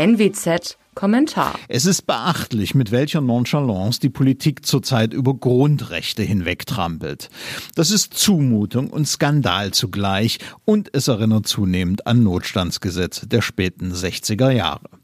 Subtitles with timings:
[0.00, 1.58] NWZ Kommentar.
[1.68, 7.28] Es ist beachtlich, mit welcher Nonchalance die Politik zurzeit über Grundrechte hinwegtrampelt.
[7.74, 14.50] Das ist Zumutung und Skandal zugleich und es erinnert zunehmend an Notstandsgesetze der späten 60er
[14.50, 14.99] Jahre.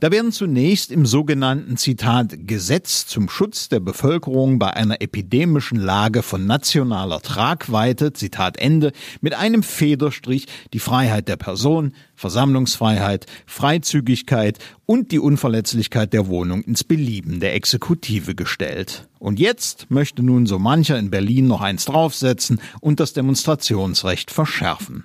[0.00, 6.22] Da werden zunächst im sogenannten Zitat Gesetz zum Schutz der Bevölkerung bei einer epidemischen Lage
[6.22, 15.12] von nationaler Tragweite, Zitat Ende, mit einem Federstrich die Freiheit der Person, Versammlungsfreiheit, Freizügigkeit und
[15.12, 19.08] die Unverletzlichkeit der Wohnung ins Belieben der Exekutive gestellt.
[19.18, 25.04] Und jetzt möchte nun so mancher in Berlin noch eins draufsetzen und das Demonstrationsrecht verschärfen.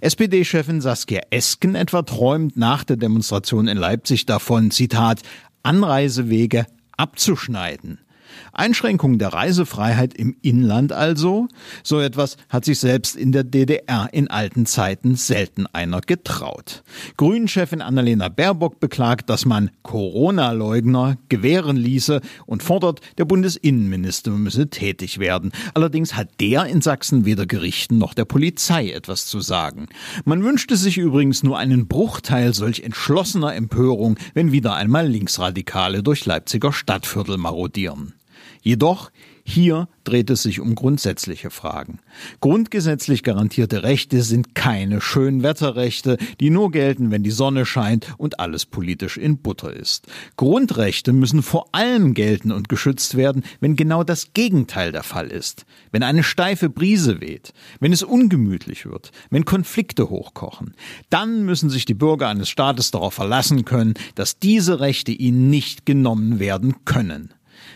[0.00, 5.22] SPD-Chefin Saskia Esken etwa träumt nach der Demonstration in Leipzig davon, Zitat,
[5.62, 6.66] Anreisewege
[6.96, 8.03] abzuschneiden.
[8.52, 11.48] Einschränkung der Reisefreiheit im Inland also?
[11.82, 16.82] So etwas hat sich selbst in der DDR in alten Zeiten selten einer getraut.
[17.16, 25.18] Grünchefin Annalena Baerbock beklagt, dass man Corona-Leugner gewähren ließe und fordert, der Bundesinnenminister müsse tätig
[25.18, 25.52] werden.
[25.74, 29.88] Allerdings hat der in Sachsen weder Gerichten noch der Polizei etwas zu sagen.
[30.24, 36.26] Man wünschte sich übrigens nur einen Bruchteil solch entschlossener Empörung, wenn wieder einmal Linksradikale durch
[36.26, 38.14] Leipziger Stadtviertel marodieren.
[38.62, 39.10] Jedoch
[39.46, 41.98] hier dreht es sich um grundsätzliche Fragen.
[42.40, 48.64] Grundgesetzlich garantierte Rechte sind keine Schönwetterrechte, die nur gelten, wenn die Sonne scheint und alles
[48.64, 50.06] politisch in Butter ist.
[50.36, 55.66] Grundrechte müssen vor allem gelten und geschützt werden, wenn genau das Gegenteil der Fall ist.
[55.92, 60.74] Wenn eine steife Brise weht, wenn es ungemütlich wird, wenn Konflikte hochkochen,
[61.10, 65.84] dann müssen sich die Bürger eines Staates darauf verlassen können, dass diese Rechte ihnen nicht
[65.84, 67.34] genommen werden können.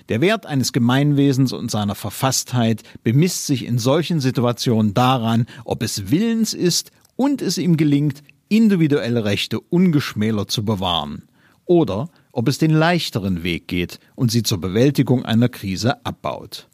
[0.08, 6.10] Der Wert eines Gemeinwesens und seiner Verfasstheit bemisst sich in solchen Situationen daran, ob es
[6.10, 11.24] willens ist und es ihm gelingt, individuelle Rechte ungeschmälert zu bewahren,
[11.64, 16.68] oder ob es den leichteren Weg geht und sie zur Bewältigung einer Krise abbaut.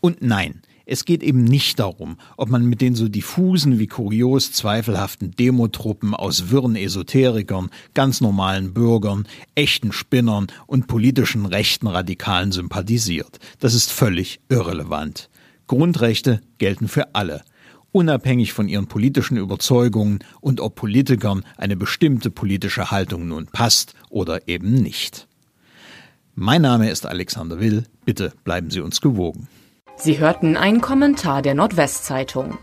[0.00, 4.52] Und nein, es geht eben nicht darum, ob man mit den so diffusen wie kurios
[4.52, 13.38] zweifelhaften Demotruppen aus wirren Esoterikern, ganz normalen Bürgern, echten Spinnern und politischen rechten Radikalen sympathisiert.
[13.60, 15.30] Das ist völlig irrelevant.
[15.66, 17.42] Grundrechte gelten für alle,
[17.92, 24.48] unabhängig von ihren politischen Überzeugungen und ob Politikern eine bestimmte politische Haltung nun passt oder
[24.48, 25.26] eben nicht.
[26.34, 27.84] Mein Name ist Alexander Will.
[28.04, 29.48] Bitte bleiben Sie uns gewogen.
[29.96, 32.58] Sie hörten einen Kommentar der Nordwestzeitung.